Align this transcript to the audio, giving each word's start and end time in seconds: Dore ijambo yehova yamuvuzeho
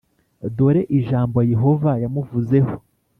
Dore 0.55 0.81
ijambo 0.99 1.37
yehova 1.51 1.91
yamuvuzeho 2.03 2.73